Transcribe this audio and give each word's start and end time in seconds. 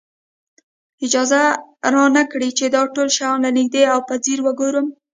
اجازه 1.05 1.41
را 1.93 2.05
نه 2.17 2.23
کړي 2.31 2.49
چې 2.57 2.65
دا 2.75 2.81
ټول 2.93 3.07
شیان 3.17 3.37
له 3.45 3.49
نږدې 3.57 3.83
او 3.93 3.99
په 4.07 4.13
ځیر 4.23 4.39
وګورم. 4.43 4.87